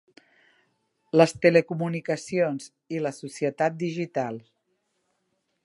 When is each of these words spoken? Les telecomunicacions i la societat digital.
Les 1.21 1.33
telecomunicacions 1.43 2.65
i 2.97 3.03
la 3.07 3.13
societat 3.19 3.77
digital. 3.85 4.41